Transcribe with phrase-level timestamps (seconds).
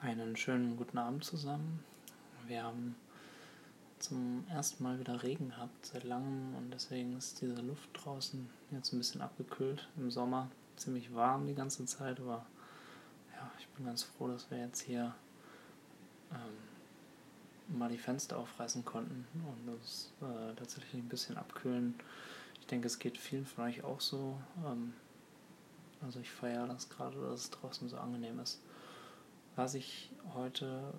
[0.00, 1.82] Einen schönen guten Abend zusammen.
[2.46, 2.94] Wir haben
[3.98, 8.92] zum ersten Mal wieder Regen gehabt seit langem und deswegen ist diese Luft draußen jetzt
[8.92, 9.88] ein bisschen abgekühlt.
[9.96, 12.46] Im Sommer ziemlich warm die ganze Zeit, aber
[13.34, 15.16] ja, ich bin ganz froh, dass wir jetzt hier
[16.30, 21.94] ähm, mal die Fenster aufreißen konnten und uns äh, tatsächlich ein bisschen abkühlen.
[22.60, 24.40] Ich denke, es geht vielen von euch auch so.
[24.64, 24.94] Ähm,
[26.00, 28.60] also ich feiere das gerade, dass es draußen so angenehm ist.
[29.58, 30.94] Was ich heute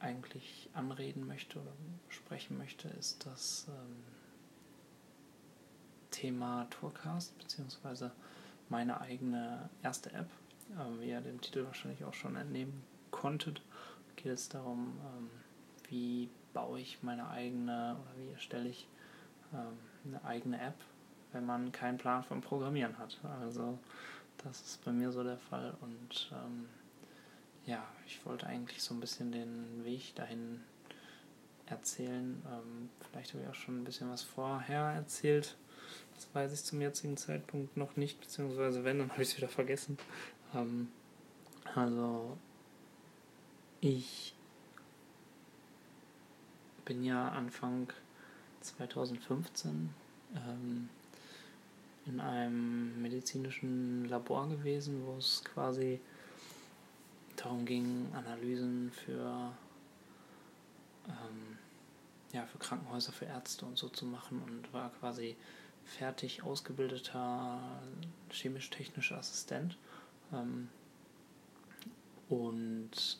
[0.00, 1.72] eigentlich anreden möchte oder
[2.08, 3.96] sprechen möchte, ist das ähm,
[6.10, 8.12] Thema Tourcast beziehungsweise
[8.70, 10.30] meine eigene erste App.
[10.80, 13.60] Ähm, wie ihr dem Titel wahrscheinlich auch schon entnehmen konntet,
[14.16, 15.30] geht es darum, ähm,
[15.90, 18.88] wie baue ich meine eigene oder wie erstelle ich
[19.52, 20.80] ähm, eine eigene App,
[21.32, 23.20] wenn man keinen Plan vom Programmieren hat.
[23.42, 23.78] Also
[24.38, 26.70] das ist bei mir so der Fall und ähm,
[27.66, 30.60] ja, ich wollte eigentlich so ein bisschen den Weg dahin
[31.66, 32.42] erzählen.
[32.46, 35.56] Ähm, vielleicht habe ich auch schon ein bisschen was vorher erzählt.
[36.14, 39.48] Das weiß ich zum jetzigen Zeitpunkt noch nicht, beziehungsweise wenn, dann habe ich es wieder
[39.48, 39.98] vergessen.
[40.54, 40.88] Ähm,
[41.74, 42.38] also,
[43.80, 44.34] ich
[46.84, 47.92] bin ja Anfang
[48.60, 49.90] 2015
[50.36, 50.88] ähm,
[52.06, 56.00] in einem medizinischen Labor gewesen, wo es quasi
[57.36, 59.52] darum ging, Analysen für,
[61.08, 61.58] ähm,
[62.32, 65.36] ja, für Krankenhäuser, für Ärzte und so zu machen und war quasi
[65.84, 67.60] fertig ausgebildeter
[68.30, 69.76] chemisch-technischer Assistent.
[70.32, 70.68] Ähm,
[72.28, 73.18] und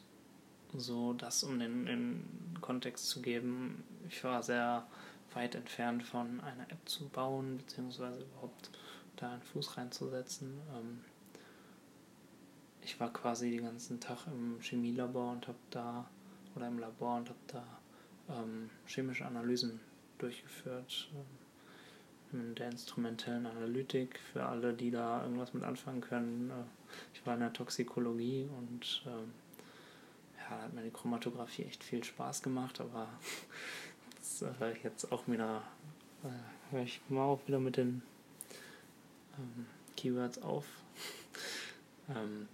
[0.75, 4.87] so das, um den, den Kontext zu geben, ich war sehr
[5.35, 8.71] weit entfernt von einer App zu bauen, beziehungsweise überhaupt
[9.17, 10.61] da einen Fuß reinzusetzen.
[10.75, 11.05] Ähm,
[12.87, 16.09] ich war quasi den ganzen Tag im Chemielabor und habe da,
[16.55, 17.65] oder im Labor und habe da
[18.29, 19.81] ähm, chemische Analysen
[20.19, 21.09] durchgeführt.
[21.13, 26.51] Ähm, in der instrumentellen Analytik für alle, die da irgendwas mit anfangen können.
[26.51, 26.65] Äh,
[27.13, 29.33] ich war in der Toxikologie und ähm,
[30.39, 33.09] ja, hat mir die Chromatographie echt viel Spaß gemacht, aber
[34.19, 34.45] das
[34.77, 35.65] ich jetzt auch wieder,
[36.23, 38.03] äh, höre ich mal auch wieder mit den
[39.39, 39.67] ähm,
[39.97, 40.67] Keywords auf.
[42.11, 42.49] ähm,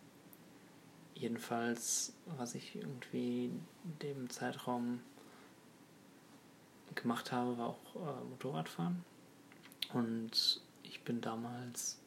[1.23, 5.01] jedenfalls, was ich irgendwie in dem Zeitraum
[6.95, 9.05] gemacht habe, war auch äh, Motorradfahren.
[9.93, 11.99] Und ich bin damals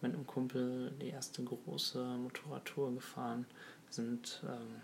[0.00, 3.46] mit einem Kumpel die erste große Motorradtour gefahren.
[3.86, 4.80] Wir sind ähm,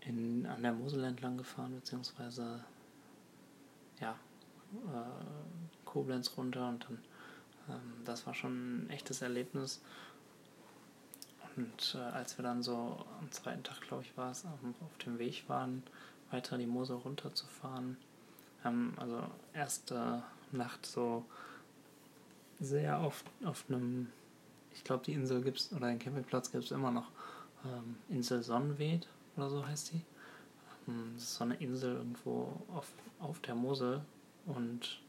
[0.00, 2.64] in, an der Mosel entlang gefahren, beziehungsweise
[4.00, 4.12] ja,
[4.72, 6.98] äh, Koblenz runter und dann,
[7.68, 9.82] ähm, das war schon ein echtes Erlebnis.
[11.56, 15.18] Und äh, als wir dann so am zweiten Tag, glaube ich, war es, auf dem
[15.18, 15.82] Weg waren,
[16.30, 17.96] weiter die Mosel runterzufahren,
[18.62, 19.22] haben also
[19.52, 20.22] erste
[20.52, 21.24] Nacht so
[22.60, 24.08] sehr oft auf einem,
[24.72, 27.10] ich glaube, die Insel gibt es, oder den Campingplatz gibt es immer noch,
[27.64, 30.02] ähm, Insel Sonnenweht oder so heißt die.
[30.88, 34.02] Ähm, das ist so eine Insel irgendwo auf, auf der Mosel
[34.46, 35.00] und,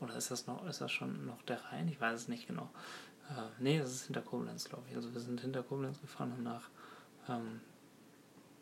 [0.00, 1.88] oder ist das noch, ist das schon noch der Rhein?
[1.88, 2.68] Ich weiß es nicht genau.
[3.30, 4.96] Äh, nee, das ist hinter Koblenz, glaube ich.
[4.96, 6.68] Also wir sind hinter Koblenz gefahren und nach
[7.28, 7.60] ähm,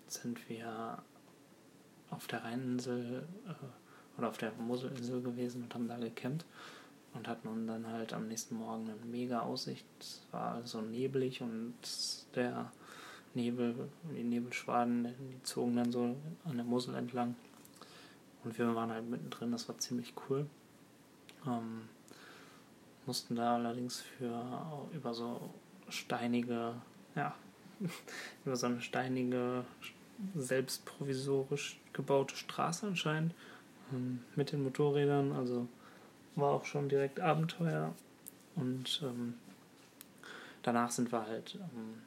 [0.07, 0.99] sind wir
[2.11, 6.45] auf der Rheininsel äh, oder auf der Moselinsel gewesen und haben da gecampt
[7.15, 9.87] und hatten dann halt am nächsten Morgen eine mega Aussicht.
[9.99, 11.75] Es war so neblig und
[12.35, 12.71] der
[13.35, 17.35] Nebel, die Nebelschwaden, die zogen dann so an der Mosel entlang.
[18.45, 20.47] Und wir waren halt mittendrin, das war ziemlich cool.
[21.47, 21.89] Ähm,
[23.07, 24.45] mussten da allerdings für
[24.93, 25.51] über so
[25.89, 26.75] steinige,
[27.15, 27.35] ja,
[28.45, 29.65] über so eine steinige,
[30.35, 33.35] selbst provisorisch gebaute Straße anscheinend
[33.93, 35.33] ähm, mit den Motorrädern.
[35.33, 35.67] Also
[36.37, 37.95] war auch schon direkt Abenteuer.
[38.55, 39.35] Und ähm,
[40.63, 42.03] danach sind wir halt, ähm,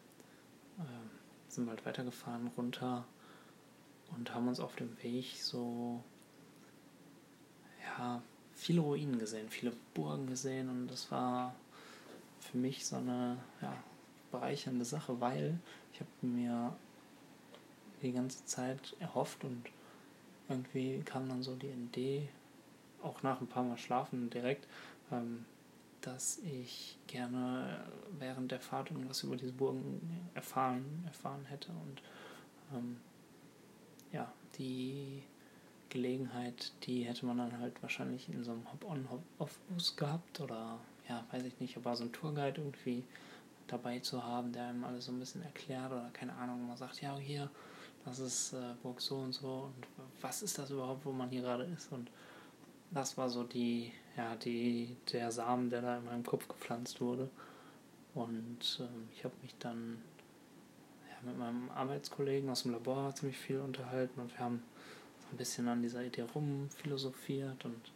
[0.79, 3.05] äh, sind wir halt weitergefahren runter
[4.15, 6.03] und haben uns auf dem Weg so
[7.97, 8.21] ja,
[8.55, 11.53] viele Ruinen gesehen, viele Burgen gesehen und das war
[12.39, 13.75] für mich so eine ja,
[14.31, 15.59] bereichernde Sache, weil
[15.93, 16.75] ich habe mir
[18.01, 19.65] die ganze Zeit erhofft und
[20.47, 22.29] irgendwie kam dann so die Idee,
[23.01, 24.67] auch nach ein paar Mal schlafen direkt,
[25.11, 25.45] ähm,
[26.01, 27.83] dass ich gerne
[28.19, 32.01] während der Fahrt irgendwas über diese Burgen erfahren, erfahren hätte und
[32.73, 32.97] ähm,
[34.11, 35.23] ja, die
[35.95, 40.77] Gelegenheit, die hätte man dann halt wahrscheinlich in so einem Hop-on, Hop-off-Bus gehabt oder
[41.07, 43.03] ja, weiß ich nicht, aber so ein Tourguide irgendwie
[43.67, 47.01] dabei zu haben, der einem alles so ein bisschen erklärt oder keine Ahnung, man sagt,
[47.01, 47.49] ja, hier,
[48.03, 49.87] das ist äh, Burg so und so und
[50.21, 52.11] was ist das überhaupt, wo man hier gerade ist und
[52.91, 57.29] das war so die, ja, die, der Samen, der da in meinem Kopf gepflanzt wurde.
[58.13, 60.01] Und ähm, ich habe mich dann
[61.09, 64.63] ja, mit meinem Arbeitskollegen aus dem Labor ziemlich viel unterhalten und wir haben
[65.35, 67.91] ein bisschen an dieser Idee rumphilosophiert und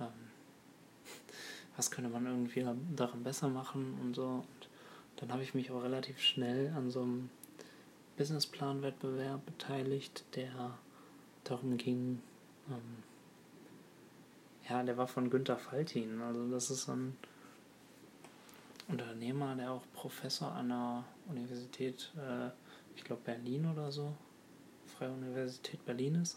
[0.00, 0.08] ähm,
[1.76, 2.66] was könnte man irgendwie
[2.96, 4.26] daran besser machen und so.
[4.26, 4.68] Und
[5.16, 7.30] dann habe ich mich auch relativ schnell an so einem
[8.16, 10.76] Businessplan-Wettbewerb beteiligt, der
[11.44, 12.20] darum ging,
[12.68, 13.02] ähm,
[14.68, 16.20] ja, der war von Günter Faltin.
[16.20, 17.16] Also das ist ein
[18.88, 22.50] Unternehmer, der auch Professor an der Universität, äh,
[22.96, 24.12] ich glaube Berlin oder so,
[24.86, 26.36] Freie Universität Berlin ist.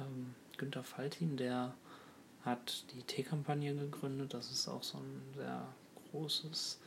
[0.00, 1.74] Ähm, Günter Faltin, der
[2.44, 4.34] hat die Teekampagne gegründet.
[4.34, 5.66] Das ist auch so ein sehr
[6.10, 6.80] großes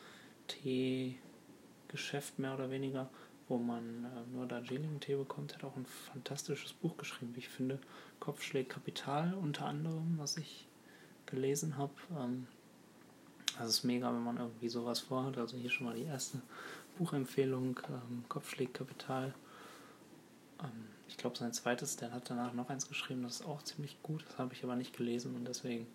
[0.47, 3.09] Teegeschäft mehr oder weniger,
[3.47, 5.51] wo man äh, nur Darjeeling-Tee bekommt.
[5.51, 7.79] Er hat auch ein fantastisches Buch geschrieben, wie ich finde.
[8.19, 10.67] Kopfschläg Kapital unter anderem, was ich
[11.25, 11.93] gelesen habe.
[12.17, 12.47] Ähm,
[13.57, 15.37] das ist mega, wenn man irgendwie sowas vorhat.
[15.37, 16.41] Also hier schon mal die erste
[16.97, 19.33] Buchempfehlung, ähm, Kopfschläg Kapital.
[20.59, 24.01] Ähm, ich glaube, sein zweites, der hat danach noch eins geschrieben, das ist auch ziemlich
[24.01, 24.25] gut.
[24.27, 25.85] Das habe ich aber nicht gelesen und deswegen.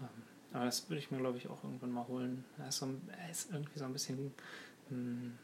[0.00, 2.44] Ähm, aber das würde ich mir, glaube ich, auch irgendwann mal holen.
[2.58, 2.88] Er ist, so,
[3.18, 4.34] er ist irgendwie so ein bisschen
[4.88, 5.38] mh, hm,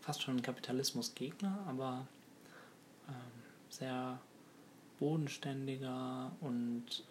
[0.00, 2.06] fast schon ein Kapitalismusgegner, aber
[3.08, 3.14] ähm,
[3.68, 4.18] sehr
[4.98, 7.04] bodenständiger und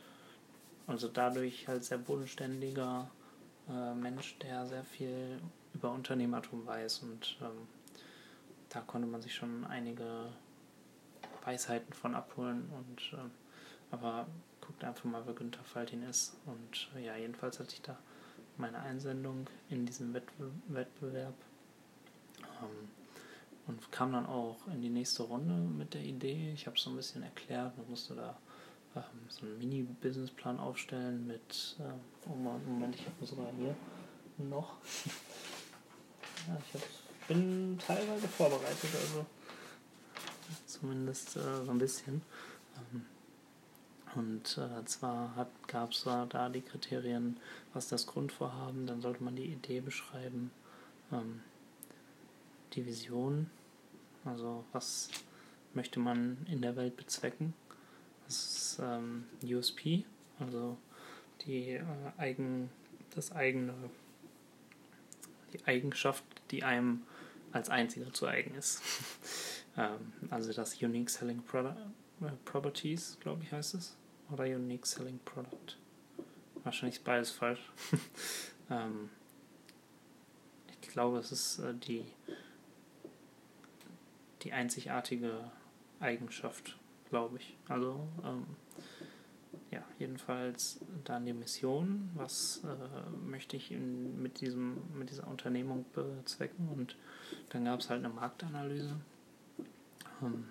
[0.88, 3.10] also dadurch halt sehr bodenständiger
[3.70, 5.40] äh, Mensch, der sehr viel
[5.74, 7.68] über Unternehmertum weiß und ähm,
[8.70, 10.30] da konnte man sich schon einige
[11.44, 13.32] Weisheiten von abholen und ähm,
[13.92, 14.28] aber
[14.62, 17.98] guckt einfach mal, wer Günther Faltin ist und äh, ja, jedenfalls hatte ich da
[18.58, 21.34] meine Einsendung in diesem Wettbe Wettbewerb
[22.62, 22.90] ähm,
[23.68, 26.52] und kam dann auch in die nächste Runde mit der Idee.
[26.54, 28.38] Ich habe es so ein bisschen erklärt, man musste da
[28.96, 33.76] ähm, so einen Mini-Businessplan aufstellen mit, äh, oh Moment, ich habe sogar hier
[34.38, 34.76] noch.
[36.48, 39.26] ja, ich bin teilweise vorbereitet, also
[40.82, 42.22] zumindest äh, so ein bisschen.
[42.76, 43.06] Ähm,
[44.16, 47.38] und äh, zwar gab es da die Kriterien,
[47.74, 50.52] was das Grundvorhaben, dann sollte man die Idee beschreiben,
[51.14, 51.40] ähm,
[52.74, 53.50] die Vision,
[54.26, 55.08] also was
[55.74, 57.54] möchte man in der Welt bezwecken
[58.32, 60.06] das ähm, USP,
[60.40, 60.78] also
[61.46, 61.84] die äh,
[62.18, 62.70] eigen,
[63.14, 63.74] das eigene,
[65.54, 67.02] die Eigenschaft, die einem
[67.52, 68.82] als einziger zu eigen ist.
[69.78, 71.76] ähm, also das Unique Selling Product,
[72.22, 73.98] äh, Properties, glaube ich, heißt es.
[74.32, 75.78] Oder Unique Selling Product.
[76.64, 77.72] Wahrscheinlich ist beides falsch.
[78.70, 79.10] ähm,
[80.82, 82.06] ich glaube, es ist äh, die,
[84.44, 85.52] die einzigartige
[86.00, 86.78] Eigenschaft
[87.12, 87.56] glaube ich.
[87.68, 88.48] Also, ähm,
[89.70, 95.86] ja, jedenfalls dann die Mission, was äh, möchte ich in, mit, diesem, mit dieser Unternehmung
[95.94, 96.96] bezwecken und
[97.50, 98.96] dann gab es halt eine Marktanalyse,
[100.22, 100.46] ähm,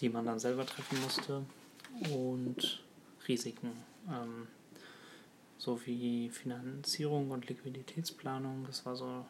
[0.00, 1.44] die man dann selber treffen musste
[2.14, 2.82] und
[3.28, 3.72] Risiken
[4.08, 4.46] ähm,
[5.58, 8.64] sowie Finanzierung und Liquiditätsplanung.
[8.66, 9.24] Das war so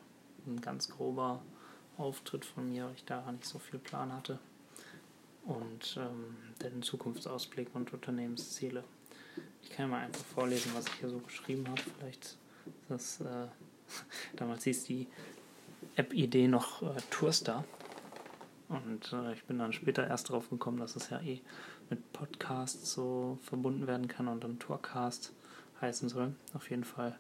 [0.47, 1.43] ein ganz grober
[1.97, 4.39] Auftritt von mir, weil ich da nicht so viel Plan hatte
[5.47, 8.85] und ähm, den Zukunftsausblick und Unternehmensziele.
[9.69, 11.83] Ich kann ja mal einfach vorlesen, was ich hier so geschrieben habe.
[11.99, 12.39] Vielleicht
[12.89, 13.49] das, äh,
[14.37, 15.09] damals hieß die
[15.97, 17.65] App-Idee noch äh, Tourstar.
[18.69, 21.41] Und äh, ich bin dann später erst drauf gekommen, dass es ja eh
[21.91, 25.33] mit Podcasts so verbunden werden kann und dann Tourcast
[25.81, 26.35] heißen soll.
[26.55, 27.19] Auf jeden Fall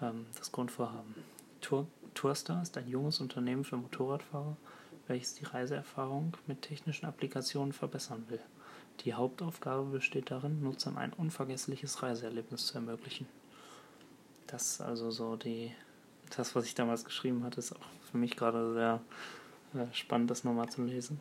[0.00, 1.14] ähm, das Grundvorhaben.
[1.60, 4.56] Tour, Tourstar ist ein junges Unternehmen für Motorradfahrer,
[5.08, 8.40] welches die Reiseerfahrung mit technischen Applikationen verbessern will.
[9.00, 13.26] Die Hauptaufgabe besteht darin, Nutzern ein unvergessliches Reiseerlebnis zu ermöglichen.
[14.46, 15.72] Das ist also so die,
[16.36, 19.00] das, was ich damals geschrieben hatte, ist auch für mich gerade sehr
[19.74, 21.18] äh, spannend, das nochmal zu lesen.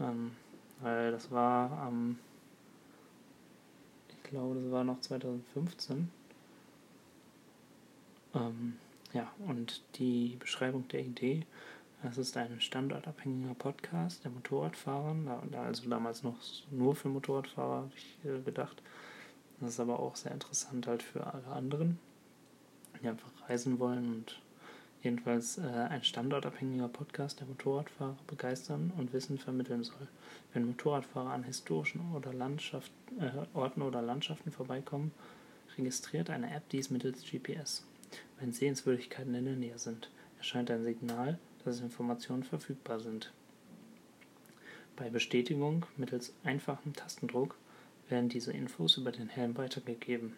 [0.00, 0.32] Ähm,
[0.80, 2.18] weil das war am,
[4.10, 6.10] ich glaube, das war noch 2015.
[8.34, 8.76] Ähm,
[9.12, 11.46] ja, und die Beschreibung der Idee
[12.02, 15.16] das ist ein standortabhängiger Podcast der Motorradfahrer,
[15.52, 16.36] also damals noch
[16.70, 18.82] nur für Motorradfahrer, habe ich äh, gedacht.
[19.60, 21.98] Das ist aber auch sehr interessant halt für alle anderen,
[23.02, 24.40] die einfach reisen wollen und
[25.02, 30.06] jedenfalls äh, ein standortabhängiger Podcast der Motorradfahrer begeistern und Wissen vermitteln soll.
[30.52, 35.10] Wenn Motorradfahrer an historischen oder Landschaft, äh, Orten oder Landschaften vorbeikommen,
[35.76, 37.84] registriert eine App dies mittels GPS,
[38.38, 40.10] wenn Sehenswürdigkeiten in der Nähe sind.
[40.38, 41.38] erscheint ein Signal,
[41.68, 43.30] dass Informationen verfügbar sind.
[44.96, 47.54] Bei Bestätigung mittels einfachem Tastendruck
[48.08, 50.34] werden diese Infos über den Helm weitergegeben.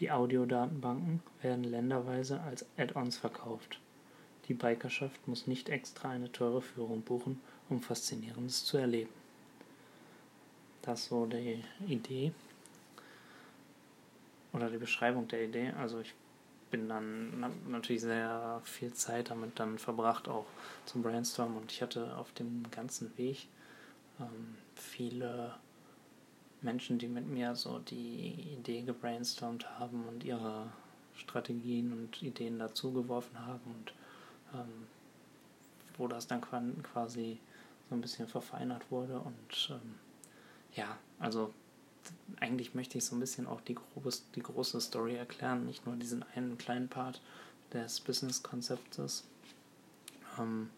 [0.00, 3.78] Die Audiodatenbanken werden länderweise als Add-ons verkauft.
[4.48, 9.12] Die Bikerschaft muss nicht extra eine teure Führung buchen, um Faszinierendes zu erleben.
[10.82, 12.32] Das so die Idee
[14.52, 15.72] oder die Beschreibung der Idee.
[15.78, 16.14] Also ich
[16.70, 20.46] bin dann natürlich sehr viel Zeit damit dann verbracht, auch
[20.86, 21.56] zum Brainstormen.
[21.56, 23.48] Und ich hatte auf dem ganzen Weg
[24.20, 25.54] ähm, viele
[26.62, 30.66] Menschen, die mit mir so die Idee gebrainstormt haben und ihre
[31.16, 33.92] Strategien und Ideen dazugeworfen haben und
[34.54, 34.86] ähm,
[35.96, 37.38] wo das dann quasi
[37.88, 39.18] so ein bisschen verfeinert wurde.
[39.18, 39.94] Und ähm,
[40.74, 41.52] ja, also
[42.38, 45.96] eigentlich möchte ich so ein bisschen auch die, grobes, die große Story erklären, nicht nur
[45.96, 47.20] diesen einen kleinen Part
[47.72, 49.24] des Business-Konzeptes.
[50.38, 50.70] Ähm,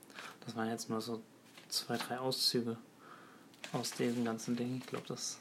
[0.45, 1.23] das waren jetzt nur so
[1.69, 2.77] zwei, drei Auszüge
[3.73, 4.79] aus diesem ganzen Ding.
[4.79, 5.39] Ich glaube, das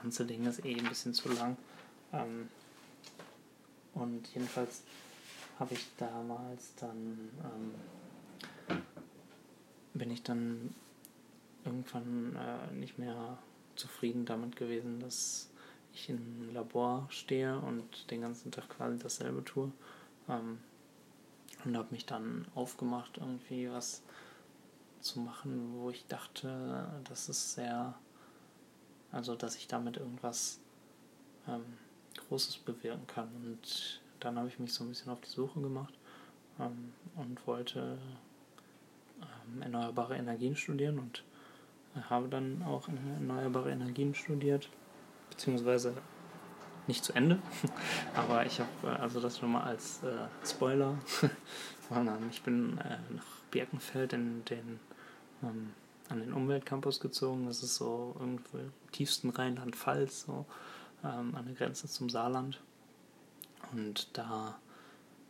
[0.00, 1.56] ganze Ding ist eh ein bisschen zu lang.
[2.12, 2.48] Ähm,
[3.94, 4.82] und jedenfalls
[5.58, 7.30] habe ich damals dann,
[8.68, 8.78] ähm,
[9.94, 10.74] bin ich dann
[11.64, 13.38] irgendwann äh, nicht mehr
[13.76, 15.50] zufrieden damit gewesen, dass
[15.92, 19.72] ich im Labor stehe und den ganzen Tag quasi dasselbe tue.
[20.28, 20.58] Ähm,
[21.64, 24.02] und habe mich dann aufgemacht, irgendwie was
[25.00, 27.94] zu machen, wo ich dachte, das ist sehr,
[29.12, 30.60] also dass ich damit irgendwas
[31.48, 31.64] ähm,
[32.16, 33.28] Großes bewirken kann.
[33.36, 35.94] Und dann habe ich mich so ein bisschen auf die Suche gemacht
[36.58, 37.98] ähm, und wollte
[39.20, 41.22] ähm, erneuerbare Energien studieren und
[42.08, 44.68] habe dann auch erneuerbare Energien studiert,
[45.30, 45.94] beziehungsweise
[46.86, 47.38] nicht zu Ende,
[48.14, 50.98] aber ich habe äh, also das schon mal als äh, Spoiler.
[52.30, 54.80] ich bin äh, nach Birkenfeld in den,
[55.42, 55.72] ähm,
[56.08, 57.46] an den Umweltcampus gezogen.
[57.46, 60.46] Das ist so irgendwo im tiefsten Rheinland-Pfalz, so
[61.04, 62.60] ähm, an der Grenze zum Saarland.
[63.72, 64.58] Und da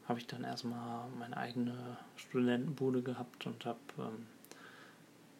[0.08, 4.26] habe ich dann erstmal meine eigene Studentenbude gehabt und habe ähm,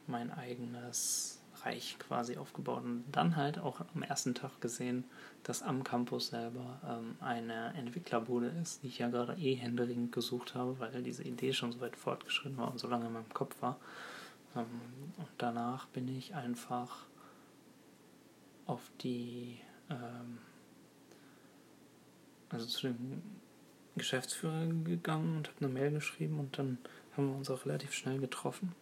[0.07, 5.05] mein eigenes Reich quasi aufgebaut und dann halt auch am ersten Tag gesehen,
[5.45, 10.55] dass am Campus selber ähm, eine Entwicklerbude ist, die ich ja gerade eh händeringend gesucht
[10.55, 13.55] habe, weil diese Idee schon so weit fortgeschritten war und so lange in meinem Kopf
[13.63, 13.79] war.
[14.57, 14.67] Ähm,
[15.17, 17.07] und danach bin ich einfach
[18.67, 19.59] auf die,
[19.91, 20.39] ähm,
[22.51, 23.23] also zu dem
[23.97, 26.79] Geschäftsführer gegangen und habe eine Mail geschrieben und dann
[27.17, 28.75] haben wir uns auch relativ schnell getroffen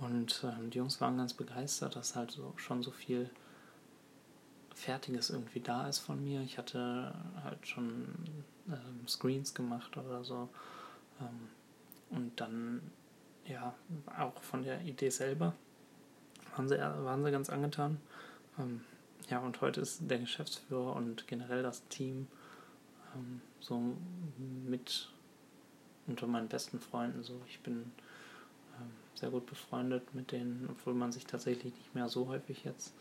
[0.00, 3.30] und ähm, die Jungs waren ganz begeistert, dass halt so, schon so viel
[4.74, 6.40] Fertiges irgendwie da ist von mir.
[6.40, 7.14] Ich hatte
[7.44, 8.08] halt schon
[8.68, 10.48] ähm, Screens gemacht oder so.
[11.20, 11.48] Ähm,
[12.10, 12.80] und dann,
[13.46, 13.74] ja,
[14.18, 15.54] auch von der Idee selber
[16.56, 17.98] waren sie, waren sie ganz angetan.
[18.58, 18.80] Ähm,
[19.28, 22.26] ja, und heute ist der Geschäftsführer und generell das Team
[23.14, 23.80] ähm, so
[24.66, 25.10] mit
[26.06, 27.22] unter meinen besten Freunden.
[27.22, 27.92] So, ich bin
[29.20, 32.94] sehr gut befreundet mit denen, obwohl man sich tatsächlich nicht mehr so häufig jetzt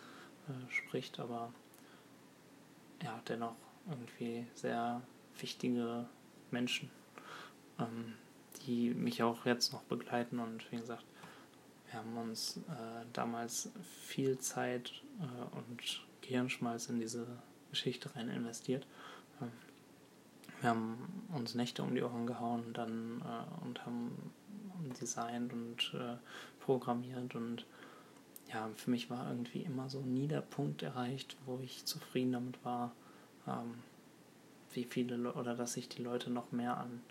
[0.47, 1.51] äh, spricht, aber
[3.01, 3.55] ja, dennoch
[3.89, 5.01] irgendwie sehr
[5.39, 6.05] wichtige
[6.51, 6.89] Menschen,
[7.79, 8.13] ähm,
[8.65, 11.05] die mich auch jetzt noch begleiten und wie gesagt,
[11.89, 13.71] wir haben uns äh, damals
[14.05, 17.25] viel Zeit äh, und Gehirnschmalz in diese
[17.71, 18.85] Geschichte rein investiert.
[19.41, 19.51] Ähm,
[20.59, 24.33] wir haben uns Nächte um die Ohren gehauen dann, äh, und haben
[24.99, 26.17] designt und äh,
[26.59, 27.65] programmiert und
[28.51, 32.63] ja, für mich war irgendwie immer so nie der Punkt erreicht, wo ich zufrieden damit
[32.65, 32.93] war,
[33.47, 33.75] ähm,
[34.73, 37.01] wie viele Le oder dass sich die Leute noch mehr an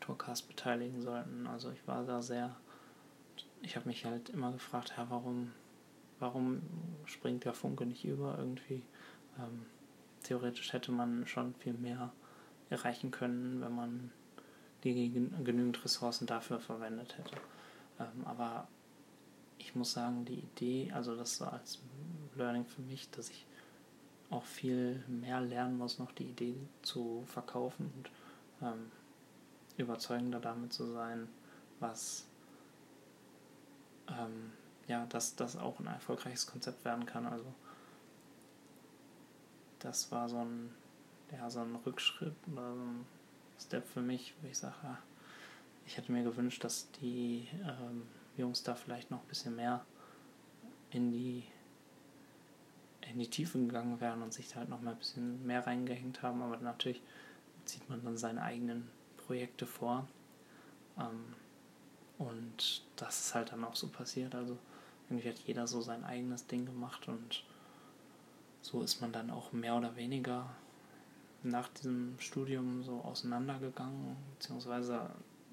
[0.00, 1.46] Tourcast beteiligen sollten.
[1.46, 2.56] Also ich war da sehr,
[3.62, 5.52] ich habe mich halt immer gefragt, ja, warum,
[6.18, 6.62] warum
[7.04, 8.82] springt der Funke nicht über irgendwie?
[9.38, 9.66] Ähm,
[10.22, 12.12] theoretisch hätte man schon viel mehr
[12.68, 14.10] erreichen können, wenn man
[14.84, 15.10] die
[15.44, 17.36] genügend Ressourcen dafür verwendet hätte.
[17.98, 18.68] Ähm, aber
[19.58, 21.80] ich muss sagen, die Idee, also das als
[22.34, 23.46] Learning für mich, dass ich
[24.30, 28.10] auch viel mehr lernen muss, noch die Idee zu verkaufen und
[28.66, 28.90] ähm,
[29.76, 31.28] überzeugender damit zu sein,
[31.80, 32.26] was
[34.08, 34.52] ähm,
[34.86, 37.26] ja, dass das auch ein erfolgreiches Konzept werden kann.
[37.26, 37.46] Also
[39.78, 40.74] das war so ein,
[41.32, 43.06] ja, so ein Rückschritt oder so ein
[43.60, 44.74] Step für mich, wo ich sage,
[45.86, 48.02] ich hätte mir gewünscht, dass die ähm,
[48.36, 49.84] Jungs da vielleicht noch ein bisschen mehr
[50.90, 51.44] in die
[53.12, 56.22] in die Tiefe gegangen wären und sich da halt noch mal ein bisschen mehr reingehängt
[56.22, 57.02] haben, aber natürlich
[57.64, 60.06] zieht man dann seine eigenen Projekte vor
[60.98, 61.34] Ähm,
[62.18, 64.34] und das ist halt dann auch so passiert.
[64.34, 64.58] Also
[65.08, 67.44] irgendwie hat jeder so sein eigenes Ding gemacht und
[68.62, 70.50] so ist man dann auch mehr oder weniger
[71.42, 75.10] nach diesem Studium so auseinandergegangen, beziehungsweise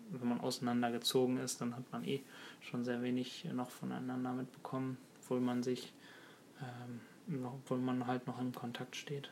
[0.10, 2.22] wenn man auseinandergezogen ist, dann hat man eh
[2.62, 5.94] schon sehr wenig noch voneinander mitbekommen, obwohl man sich,
[6.62, 9.30] ähm, obwohl man halt noch in Kontakt steht.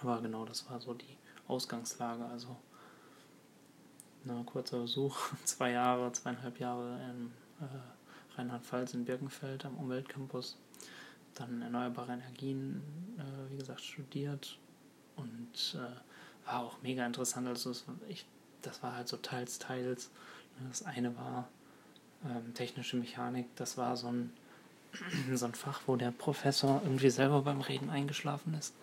[0.00, 1.16] Aber genau, das war so die
[1.48, 2.24] Ausgangslage.
[2.26, 2.56] Also
[4.26, 7.32] ein kurzer Besuch, zwei Jahre, zweieinhalb Jahre in
[7.64, 10.58] äh, Rheinland-Pfalz in Birkenfeld am Umweltcampus.
[11.34, 12.82] Dann erneuerbare Energien,
[13.18, 14.58] äh, wie gesagt, studiert
[15.20, 17.46] und äh, war auch mega interessant.
[17.48, 18.24] Also das, ich,
[18.62, 20.10] das war halt so teils, teils.
[20.68, 21.48] Das eine war
[22.24, 24.32] ähm, technische Mechanik, das war so ein,
[25.34, 28.74] so ein Fach, wo der Professor irgendwie selber beim Reden eingeschlafen ist.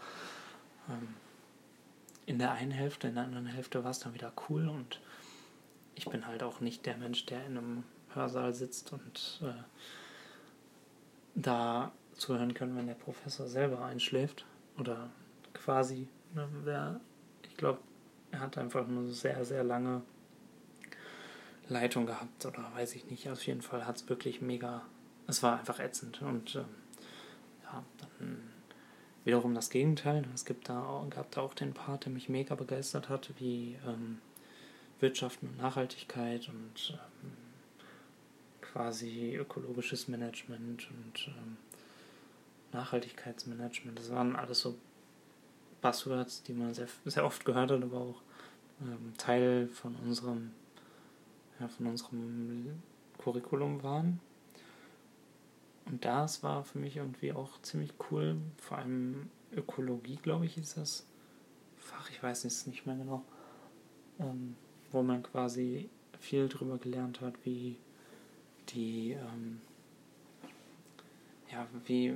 [0.89, 1.09] Ähm,
[2.25, 4.99] in der einen Hälfte, in der anderen Hälfte war es dann wieder cool und
[5.95, 9.53] ich bin halt auch nicht der Mensch, der in einem Hörsaal sitzt und äh,
[11.35, 14.45] da zuhören kann, wenn der Professor selber einschläft
[14.77, 15.09] oder
[15.53, 16.07] quasi.
[16.33, 16.99] Ne,
[17.43, 17.79] ich glaube,
[18.31, 20.01] er hat einfach eine sehr, sehr lange
[21.69, 23.29] Leitung gehabt oder weiß ich nicht.
[23.29, 24.83] Auf jeden Fall hat es wirklich mega.
[25.27, 26.65] Es war einfach ätzend und ähm,
[27.63, 28.37] ja, dann
[29.25, 30.25] wiederum das Gegenteil.
[30.33, 34.19] Es gibt da, gab da auch den Part, der mich mega begeistert hat, wie ähm,
[34.99, 37.31] Wirtschaft und Nachhaltigkeit und ähm,
[38.61, 41.57] quasi ökologisches Management und ähm,
[42.71, 43.99] Nachhaltigkeitsmanagement.
[43.99, 44.77] Das waren alles so
[45.81, 48.21] Buzzwords, die man sehr, sehr oft gehört hat, aber auch
[48.81, 50.51] ähm, Teil von unserem,
[51.59, 52.81] ja, von unserem
[53.17, 54.19] Curriculum waren.
[55.85, 58.37] Und das war für mich irgendwie auch ziemlich cool.
[58.57, 61.05] Vor allem Ökologie, glaube ich, ist das
[61.77, 62.09] Fach.
[62.09, 63.23] Ich weiß es nicht mehr genau.
[64.19, 64.55] Ähm,
[64.91, 67.77] wo man quasi viel darüber gelernt hat, wie
[68.69, 69.61] die, ähm,
[71.51, 72.15] ja, wie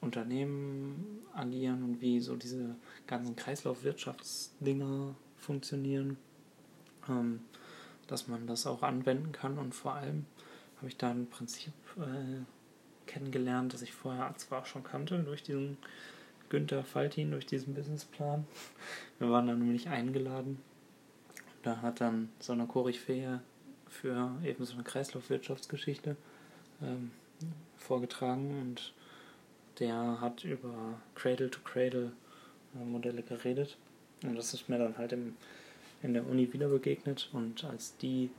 [0.00, 6.16] Unternehmen agieren und wie so diese ganzen Kreislaufwirtschaftsdinger funktionieren,
[7.08, 7.40] ähm,
[8.06, 10.26] dass man das auch anwenden kann und vor allem
[10.78, 12.42] habe ich da ein Prinzip äh,
[13.06, 15.78] kennengelernt, das ich vorher zwar auch schon kannte, durch diesen
[16.48, 18.46] Günther Faltin, durch diesen Businessplan.
[19.18, 20.60] Wir waren dann nämlich eingeladen.
[21.62, 23.40] Da hat dann so eine Koryphäe
[23.88, 26.16] für eben so eine Kreislaufwirtschaftsgeschichte
[26.82, 27.10] ähm,
[27.76, 28.92] vorgetragen und
[29.78, 33.76] der hat über Cradle-to-Cradle-Modelle geredet.
[34.22, 35.36] Und das ist mir dann halt im,
[36.02, 38.30] in der Uni wieder begegnet und als die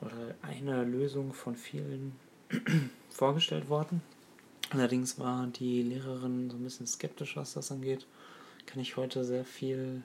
[0.00, 2.16] oder eine Lösung von vielen
[3.10, 4.02] vorgestellt worden.
[4.70, 8.06] Allerdings war die Lehrerin so ein bisschen skeptisch, was das angeht.
[8.66, 10.02] Kann ich heute sehr viel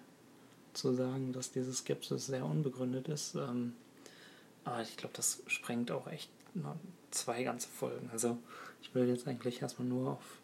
[0.73, 3.35] zu sagen, dass diese Skepsis sehr unbegründet ist.
[3.35, 3.73] Ähm,
[4.63, 6.29] aber ich glaube, das sprengt auch echt
[7.09, 8.09] zwei ganze Folgen.
[8.11, 8.37] Also
[8.81, 10.41] ich will jetzt eigentlich erstmal nur auf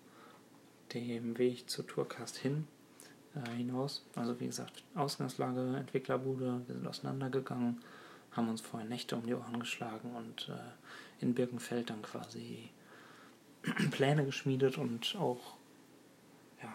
[0.93, 2.67] dem Weg zur Tourcast hin
[3.35, 4.03] äh, hinaus.
[4.15, 7.81] Also wie gesagt, Ausgangslage, Entwicklerbude, wir sind auseinandergegangen,
[8.31, 12.69] haben uns vorher Nächte um die Ohren geschlagen und äh, in Birkenfeld dann quasi
[13.91, 15.55] Pläne geschmiedet und auch
[16.61, 16.73] ja,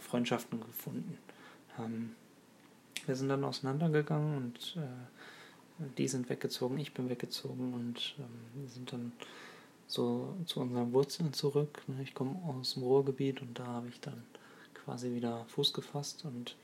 [0.00, 1.18] Freundschaften gefunden.
[1.78, 2.14] Ähm,
[3.06, 8.92] wir sind dann auseinandergegangen und äh, die sind weggezogen, ich bin weggezogen und ähm, sind
[8.92, 9.12] dann
[9.86, 11.82] so zu unseren Wurzeln zurück.
[11.86, 12.02] Ne?
[12.02, 14.22] Ich komme aus dem Ruhrgebiet und da habe ich dann
[14.74, 16.56] quasi wieder Fuß gefasst und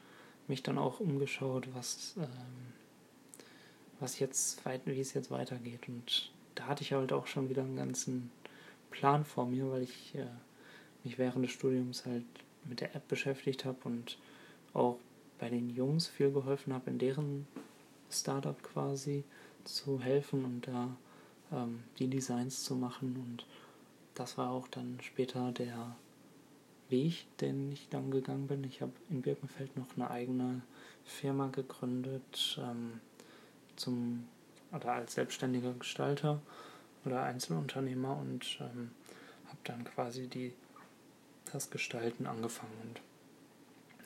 [0.49, 2.73] mich dann auch umgeschaut, was, ähm,
[4.01, 5.89] was jetzt wie es jetzt weitergeht.
[5.89, 8.31] Und da hatte ich halt auch schon wieder einen ganzen
[8.91, 10.27] Plan vor mir, weil ich äh,
[11.05, 12.25] mich während des Studiums halt
[12.65, 14.19] mit der App beschäftigt habe und
[14.73, 14.99] auch
[15.39, 17.47] bei den Jungs viel geholfen habe, in deren
[18.11, 19.25] Startup quasi
[19.65, 20.89] zu helfen und da
[21.53, 23.17] ähm, die Designs zu machen.
[23.17, 23.47] Und
[24.15, 25.97] das war auch dann später der
[26.89, 28.65] Weg, den ich dann gegangen bin.
[28.65, 30.63] Ich habe in Birkenfeld noch eine eigene
[31.05, 33.01] Firma gegründet ähm,
[33.77, 34.25] zum
[34.73, 36.41] oder als selbstständiger Gestalter
[37.05, 38.91] oder Einzelunternehmer und ähm,
[39.47, 40.55] habe dann quasi die
[41.53, 43.01] das Gestalten angefangen und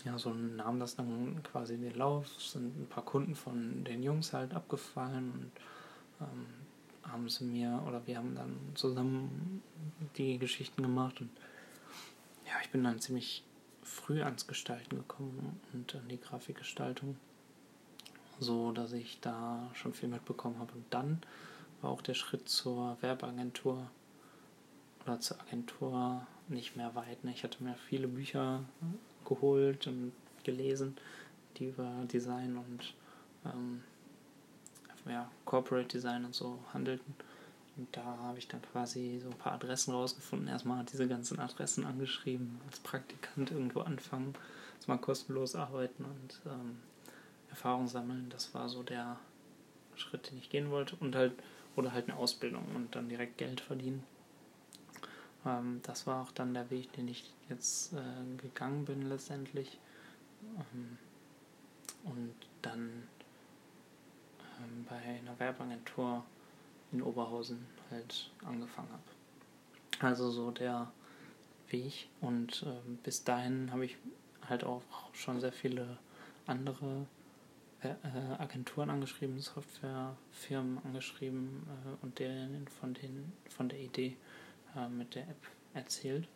[0.05, 4.33] ja, so nahm das dann quasi den Lauf, sind ein paar Kunden von den Jungs
[4.33, 6.47] halt abgefallen und ähm,
[7.11, 9.63] haben sie mir oder wir haben dann zusammen
[10.17, 11.31] die Geschichten gemacht und
[12.47, 13.43] ja, ich bin dann ziemlich
[13.83, 17.17] früh ans Gestalten gekommen und an die Grafikgestaltung,
[18.39, 20.73] so dass ich da schon viel mitbekommen habe.
[20.73, 21.21] Und dann
[21.81, 23.91] war auch der Schritt zur Werbeagentur
[25.05, 27.25] oder zur Agentur nicht mehr weit.
[27.25, 27.33] Ne?
[27.33, 28.65] Ich hatte mir viele Bücher
[29.25, 30.13] geholt und
[30.45, 30.97] gelesen,
[31.57, 32.95] die über Design und
[33.45, 33.83] ähm,
[35.09, 37.15] ja, Corporate Design und so handelten.
[37.77, 40.49] Und da habe ich dann quasi so ein paar Adressen rausgefunden.
[40.49, 44.35] Erstmal diese ganzen Adressen angeschrieben, als Praktikant irgendwo anfangen,
[44.87, 46.79] mal kostenlos arbeiten und ähm,
[47.51, 48.29] Erfahrung sammeln.
[48.31, 49.19] Das war so der
[49.97, 50.97] Schritt, den ich gehen wollte.
[50.97, 51.33] Und halt,
[51.75, 54.05] oder halt eine Ausbildung und dann direkt Geld verdienen.
[55.45, 59.79] Ähm, das war auch dann der Weg, den ich jetzt äh, gegangen bin letztendlich.
[60.57, 60.99] Ähm,
[62.05, 63.09] und dann
[64.59, 66.25] ähm, bei einer Werbeagentur
[66.93, 70.07] in Oberhausen halt angefangen habe.
[70.07, 70.91] Also so der
[71.69, 73.97] Weg und äh, bis dahin habe ich
[74.49, 75.99] halt auch schon sehr viele
[76.47, 77.07] andere
[77.83, 84.17] äh, äh Agenturen angeschrieben, Softwarefirmen angeschrieben äh, und denen von, den, von der Idee
[84.77, 86.29] äh, mit der App erzählt.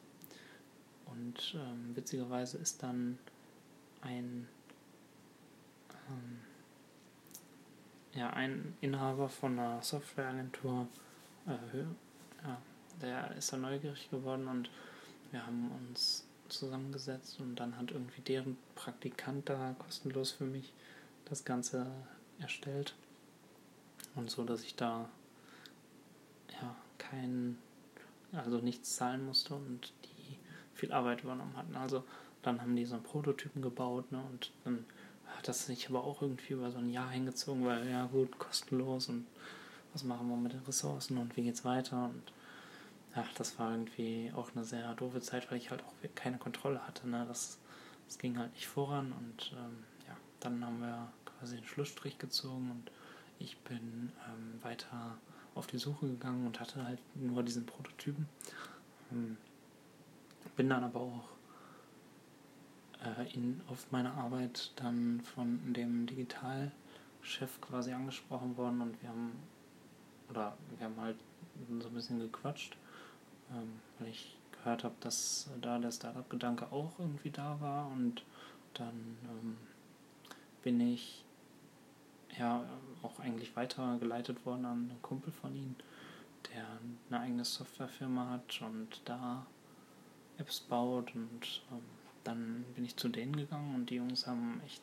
[1.06, 3.18] Und ähm, witzigerweise ist dann
[4.00, 4.48] ein
[6.08, 6.40] ähm,
[8.14, 10.86] ja, ein Inhaber von einer Softwareagentur,
[11.46, 11.78] äh,
[12.44, 12.58] ja,
[13.00, 14.70] der ist da neugierig geworden und
[15.30, 20.72] wir haben uns zusammengesetzt und dann hat irgendwie deren Praktikant da kostenlos für mich
[21.26, 21.86] das Ganze
[22.40, 22.94] erstellt.
[24.16, 25.08] Und so, dass ich da
[26.60, 27.58] ja kein,
[28.32, 30.38] also nichts zahlen musste und die
[30.74, 31.76] viel Arbeit übernommen hatten.
[31.76, 32.04] Also
[32.42, 34.84] dann haben die so einen Prototypen gebaut ne, und dann
[35.40, 39.08] hat das sich aber auch irgendwie über so ein Jahr hingezogen, weil ja gut, kostenlos
[39.08, 39.26] und
[39.94, 42.22] was machen wir mit den Ressourcen und wie geht's weiter und
[43.14, 46.86] ach, das war irgendwie auch eine sehr doofe Zeit, weil ich halt auch keine Kontrolle
[46.86, 47.08] hatte.
[47.08, 47.24] Ne?
[47.26, 47.56] Das,
[48.06, 52.70] das ging halt nicht voran und ähm, ja, dann haben wir quasi den Schlussstrich gezogen
[52.70, 52.90] und
[53.38, 55.16] ich bin ähm, weiter
[55.54, 58.28] auf die Suche gegangen und hatte halt nur diesen Prototypen.
[59.10, 59.38] Ähm,
[60.56, 61.30] bin dann aber auch
[63.04, 69.32] äh, in, auf meiner Arbeit dann von dem Digitalchef quasi angesprochen worden und wir haben
[70.28, 71.16] oder wir haben halt
[71.80, 72.76] so ein bisschen gequatscht
[73.52, 78.22] ähm, weil ich gehört habe, dass da der Startup-Gedanke auch irgendwie da war und
[78.74, 79.56] dann ähm,
[80.62, 81.24] bin ich
[82.38, 82.62] ja
[83.02, 85.74] auch eigentlich weitergeleitet worden an einen Kumpel von ihm,
[86.52, 86.66] der
[87.08, 89.46] eine eigene Softwarefirma hat und da
[90.38, 91.82] Apps baut und ähm,
[92.24, 94.82] dann bin ich zu denen gegangen und die Jungs haben echt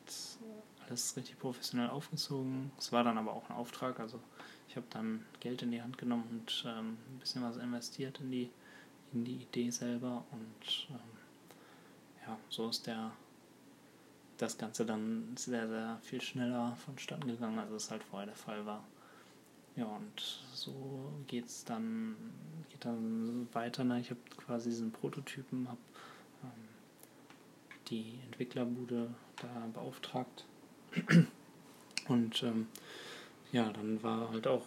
[0.86, 2.72] alles richtig professionell aufgezogen.
[2.78, 4.20] Es war dann aber auch ein Auftrag, also
[4.70, 8.32] ich habe dann Geld in die Hand genommen und ähm, ein bisschen was investiert in
[8.32, 8.50] die,
[9.14, 13.12] in die Idee selber und ähm, ja, so ist der
[14.38, 18.66] das Ganze dann sehr, sehr viel schneller vonstatten gegangen, als es halt vorher der Fall
[18.66, 18.84] war.
[19.76, 22.16] Ja, und so geht's dann,
[22.70, 23.84] geht dann weiter.
[23.84, 24.00] Ne?
[24.00, 25.80] Ich habe quasi diesen Prototypen, habe
[27.90, 30.46] die Entwicklerbude da beauftragt.
[32.08, 32.68] Und ähm,
[33.52, 34.66] ja, dann war halt auch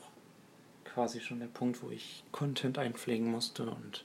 [0.84, 4.04] quasi schon der Punkt, wo ich Content einpflegen musste und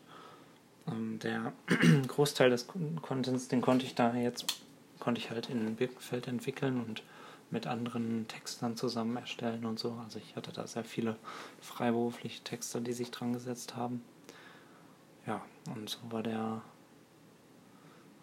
[0.87, 1.53] ähm, der
[2.07, 4.45] Großteil des Contents, den konnte ich da jetzt,
[4.99, 7.03] konnte ich halt in Birkenfeld entwickeln und
[7.51, 9.93] mit anderen Textern zusammen erstellen und so.
[10.03, 11.15] Also ich hatte da sehr viele
[11.61, 14.03] freiberufliche Texter, die sich dran gesetzt haben.
[15.27, 15.41] Ja,
[15.73, 16.61] und so war der,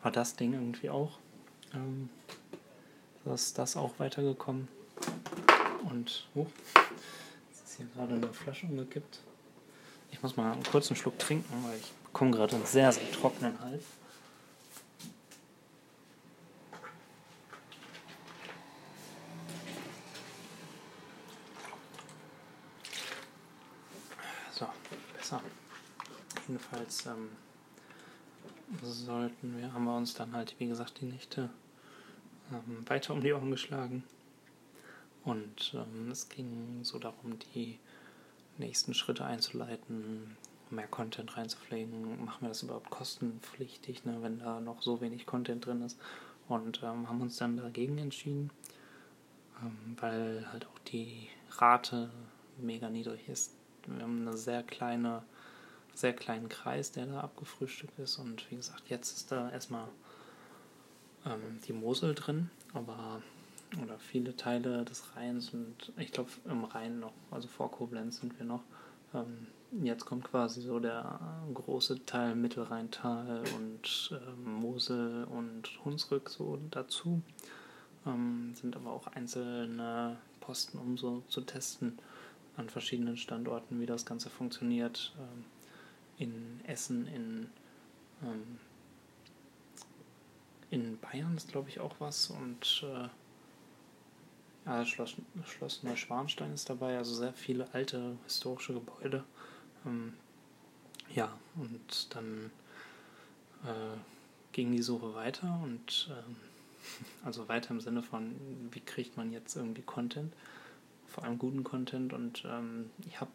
[0.02, 1.18] war das Ding irgendwie auch.
[1.74, 2.10] Ähm,
[3.24, 4.68] ist das auch weitergekommen.
[5.88, 6.46] Und, oh,
[7.50, 9.20] jetzt ist hier gerade eine Flasche umgekippt.
[10.10, 13.58] Ich muss mal einen kurzen Schluck trinken, weil ich komme gerade einen sehr, sehr trockenen
[13.60, 13.84] Hals.
[24.52, 24.66] So,
[25.16, 25.40] besser.
[26.46, 27.30] Jedenfalls ähm,
[28.82, 31.50] sollten wir, haben wir uns dann halt, wie gesagt, die Nächte
[32.52, 34.04] ähm, weiter um die Ohren geschlagen.
[35.24, 37.78] Und ähm, es ging so darum, die
[38.58, 40.37] nächsten Schritte einzuleiten,
[40.70, 42.24] mehr Content reinzupflegen.
[42.24, 45.98] Machen wir das überhaupt kostenpflichtig, ne, wenn da noch so wenig Content drin ist?
[46.48, 48.50] Und ähm, haben uns dann dagegen entschieden,
[49.62, 52.11] ähm, weil halt auch die Rate
[52.58, 53.52] mega niedrig ist.
[53.87, 55.22] Wir haben eine sehr kleine,
[55.94, 58.18] sehr kleinen Kreis, der da abgefrühstückt ist.
[58.18, 59.88] Und wie gesagt, jetzt ist da erstmal
[61.26, 63.22] ähm, die Mosel drin, aber
[63.83, 68.38] oder viele Teile des Rheins und ich glaube im Rhein noch, also vor Koblenz sind
[68.38, 68.62] wir noch.
[69.14, 69.46] Ähm,
[69.83, 71.18] jetzt kommt quasi so der
[71.55, 77.22] große Teil Mittelrheintal und ähm, Mosel und Hunsrück so dazu.
[78.07, 81.98] Ähm, sind aber auch einzelne Posten, um so zu testen
[82.57, 85.14] an verschiedenen Standorten, wie das Ganze funktioniert.
[85.18, 85.44] Ähm,
[86.22, 87.50] in Essen, in
[88.22, 88.58] ähm,
[90.70, 93.08] in Bayern ist, glaube ich, auch was und äh,
[94.64, 99.24] ja, Schloss, Schloss Neuschwanstein ist dabei, also sehr viele alte historische Gebäude.
[99.85, 100.14] Ähm,
[101.14, 102.50] ja, und dann
[103.64, 103.98] äh,
[104.52, 106.37] ging die Suche weiter und ähm,
[107.24, 108.35] also weiter im Sinne von,
[108.70, 110.32] wie kriegt man jetzt irgendwie Content,
[111.06, 113.32] vor allem guten Content und ähm, ich habe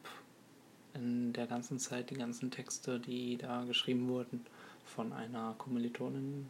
[0.97, 4.45] in der ganzen Zeit die ganzen Texte, die da geschrieben wurden,
[4.85, 6.49] von einer Kommilitonin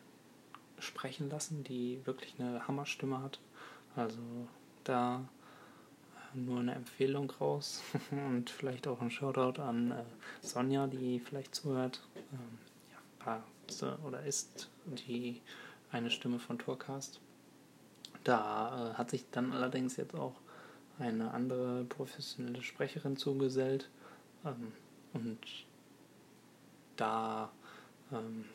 [0.80, 3.40] sprechen lassen, die wirklich eine Hammerstimme hat.
[3.96, 4.20] Also
[4.84, 5.28] da
[6.34, 7.82] äh, nur eine Empfehlung raus
[8.12, 10.04] und vielleicht auch ein Shoutout an äh,
[10.42, 12.02] Sonja, die vielleicht zuhört.
[12.16, 12.58] Ähm,
[12.92, 13.44] ja, war
[14.06, 15.42] oder ist die
[15.92, 17.20] eine Stimme von Tourcast.
[18.24, 20.36] Da äh, hat sich dann allerdings jetzt auch
[21.00, 23.90] eine andere professionelle Sprecherin zugesellt.
[24.46, 24.72] Ähm,
[25.14, 25.40] und
[26.96, 27.52] da
[28.12, 28.46] ähm,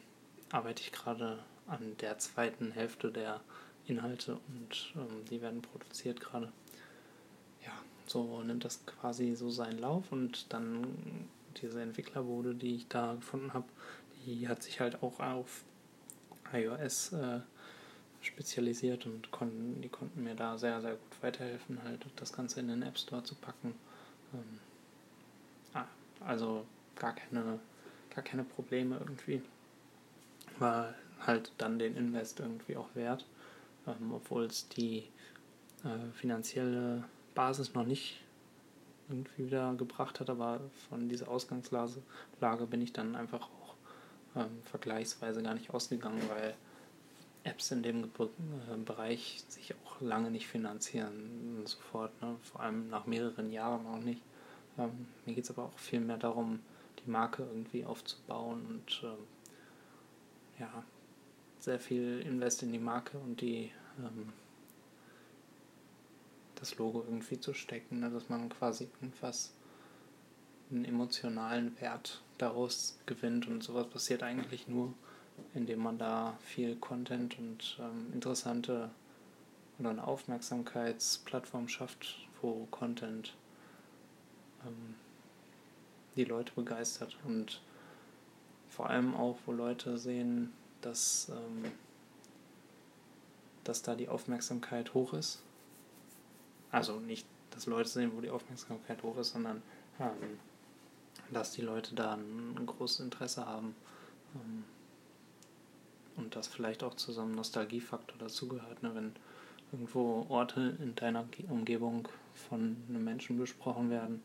[0.50, 3.40] arbeite ich gerade an der zweiten Hälfte der
[3.86, 6.52] Inhalte und ähm, die werden produziert gerade.
[7.64, 7.72] Ja,
[8.06, 11.28] so nimmt das quasi so seinen Lauf und dann
[11.60, 13.66] diese Entwicklerbude, die ich da gefunden habe,
[14.24, 15.64] die hat sich halt auch auf
[16.52, 17.40] iOS äh,
[18.20, 22.68] spezialisiert und konnten, die konnten mir da sehr, sehr gut weiterhelfen, halt das Ganze in
[22.68, 23.74] den App Store zu packen.
[24.32, 24.58] Ähm,
[26.26, 26.64] also
[26.96, 27.58] gar keine,
[28.14, 29.42] gar keine Probleme irgendwie.
[30.58, 30.94] War
[31.26, 33.26] halt dann den Invest irgendwie auch wert,
[33.86, 35.04] ähm, obwohl es die
[35.84, 37.04] äh, finanzielle
[37.34, 38.20] Basis noch nicht
[39.08, 42.02] irgendwie wieder gebracht hat, aber von dieser Ausgangslage
[42.40, 43.74] Lage bin ich dann einfach auch
[44.36, 46.54] ähm, vergleichsweise gar nicht ausgegangen, weil
[47.44, 52.36] Apps in dem Ge äh, Bereich sich auch lange nicht finanzieren sofort, ne?
[52.42, 54.22] vor allem nach mehreren Jahren auch nicht.
[54.78, 56.60] Ähm, mir geht es aber auch viel mehr darum,
[57.04, 59.26] die Marke irgendwie aufzubauen und ähm,
[60.58, 60.84] ja,
[61.58, 64.32] sehr viel Invest in die Marke und die ähm,
[66.56, 68.10] das Logo irgendwie zu stecken, ne?
[68.10, 69.52] dass man quasi irgendwas
[70.70, 74.94] einen emotionalen Wert daraus gewinnt und sowas passiert eigentlich nur,
[75.54, 78.90] indem man da viel Content und ähm, interessante
[79.78, 83.34] oder eine Aufmerksamkeitsplattform schafft, wo Content
[84.66, 84.94] ähm,
[86.16, 87.60] die Leute begeistert und
[88.68, 91.70] vor allem auch, wo Leute sehen, dass, ähm,
[93.64, 95.42] dass da die Aufmerksamkeit hoch ist.
[96.70, 99.62] Also nicht, dass Leute sehen, wo die Aufmerksamkeit hoch ist, sondern
[100.00, 100.38] ähm,
[101.30, 103.74] dass die Leute da ein großes Interesse haben
[104.34, 104.64] ähm,
[106.16, 108.94] und das vielleicht auch zu so einem Nostalgiefaktor dazugehört, ne?
[108.94, 109.12] wenn
[109.70, 114.22] irgendwo Orte in deiner Umgebung von einem Menschen besprochen werden,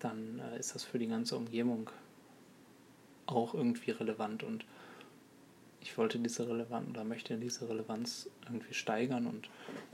[0.00, 1.90] dann äh, ist das für die ganze Umgebung
[3.26, 4.64] auch irgendwie relevant und
[5.80, 9.48] ich wollte diese Relevanz oder möchte diese Relevanz irgendwie steigern und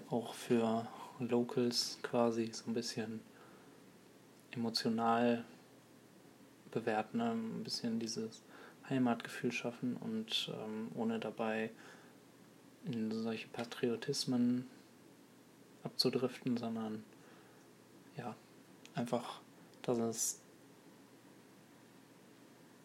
[0.08, 0.86] auch für
[1.18, 3.20] Locals quasi so ein bisschen
[4.52, 5.44] emotional
[6.70, 7.32] bewerten, ne?
[7.32, 8.42] ein bisschen dieses
[8.88, 11.70] Heimatgefühl schaffen und ähm, ohne dabei
[12.84, 14.66] in solche Patriotismen
[15.84, 17.04] abzudriften, sondern
[18.16, 18.34] ja,
[18.94, 19.41] einfach,
[19.82, 20.38] dass es,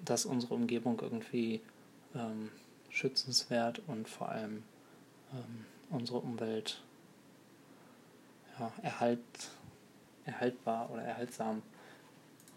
[0.04, 1.62] dass unsere Umgebung irgendwie
[2.16, 2.52] ähm,
[2.90, 4.64] schützenswert und vor allem
[5.34, 6.82] ähm, unsere Umwelt
[8.60, 9.20] ja, erhalt,
[10.26, 11.62] erhaltbar oder erhaltsam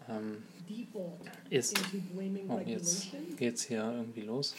[0.09, 0.43] ähm,
[1.49, 1.79] ist.
[2.47, 4.55] Oh, jetzt geht's hier irgendwie los.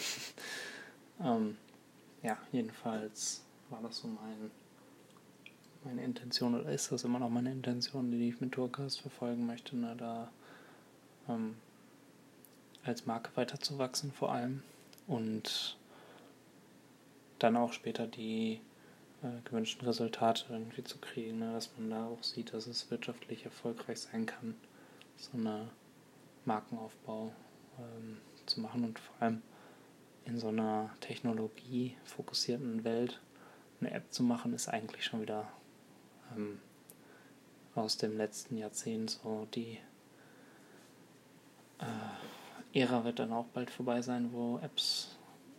[1.21, 1.57] ähm,
[2.23, 4.51] ja, jedenfalls war das so mein,
[5.85, 9.77] meine Intention oder ist das immer noch meine Intention, die ich mit Tourcast verfolgen möchte,
[9.77, 10.31] ne, da
[11.29, 11.57] ähm,
[12.85, 14.63] als Marke weiterzuwachsen vor allem
[15.07, 15.77] und
[17.39, 18.61] dann auch später die
[19.23, 23.45] äh, gewünschten Resultate irgendwie zu kriegen, ne, dass man da auch sieht, dass es wirtschaftlich
[23.45, 24.55] erfolgreich sein kann
[25.23, 25.69] so eine
[26.45, 27.33] Markenaufbau
[27.79, 29.43] ähm, zu machen und vor allem
[30.25, 33.21] in so einer technologiefokussierten Welt
[33.81, 35.49] eine App zu machen, ist eigentlich schon wieder
[36.37, 36.61] ähm,
[37.75, 39.79] aus dem letzten Jahrzehnt so die
[41.79, 45.17] äh, Ära wird dann auch bald vorbei sein, wo Apps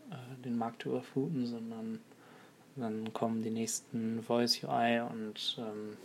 [0.10, 2.00] äh, den Markt überfluten, sondern
[2.76, 5.98] dann kommen die nächsten Voice UI und ähm,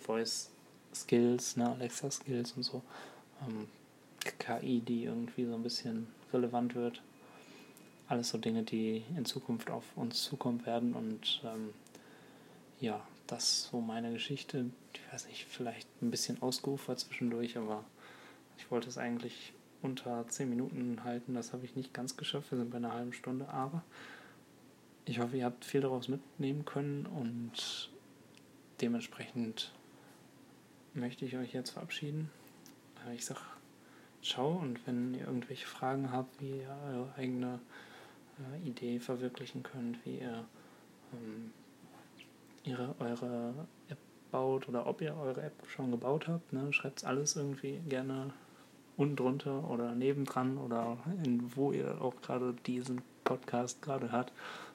[0.00, 0.50] Voice
[0.92, 2.82] Skills, ne, Alexa Skills und so.
[3.46, 3.68] Ähm,
[4.38, 7.02] KI, die irgendwie so ein bisschen relevant wird.
[8.08, 11.72] Alles so Dinge, die in Zukunft auf uns zukommen werden und ähm,
[12.80, 14.66] ja, das so meine Geschichte.
[14.94, 17.84] Ich weiß nicht, vielleicht ein bisschen ausgeufert zwischendurch, aber
[18.58, 21.34] ich wollte es eigentlich unter 10 Minuten halten.
[21.34, 22.50] Das habe ich nicht ganz geschafft.
[22.50, 23.82] Wir sind bei einer halben Stunde, aber
[25.04, 27.90] ich hoffe, ihr habt viel daraus mitnehmen können und
[28.80, 29.72] dementsprechend
[30.94, 32.30] möchte ich euch jetzt verabschieden.
[33.06, 33.40] Äh, ich sage
[34.22, 37.60] ciao und wenn ihr irgendwelche Fragen habt, wie ihr eure eigene
[38.38, 40.44] äh, Idee verwirklichen könnt, wie ihr
[41.12, 41.52] ähm,
[42.66, 43.54] ihre, eure
[43.88, 43.98] App
[44.30, 48.32] baut oder ob ihr eure App schon gebaut habt, ne, schreibt alles irgendwie gerne
[48.96, 54.32] unten drunter oder nebendran oder in, wo ihr auch gerade diesen Podcast gerade hört.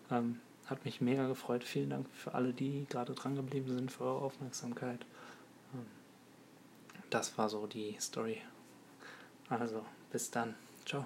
[0.10, 1.64] Ähm, hat mich mega gefreut.
[1.64, 5.02] Vielen Dank für alle, die gerade dran geblieben sind, für eure Aufmerksamkeit.
[5.74, 5.86] Ähm,
[7.10, 8.38] das war so die Story.
[9.50, 10.56] Also, bis dann.
[10.86, 11.06] Ciao.